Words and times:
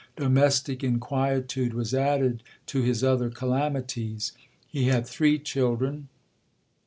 Domestic 0.15 0.83
inquietude 0.83 1.75
was 1.75 1.93
added 1.93 2.41
to 2.65 2.81
his 2.81 3.03
other 3.03 3.29
calamities. 3.29 4.31
He 4.67 4.85
had 4.85 5.05
three 5.05 5.37
children. 5.37 6.07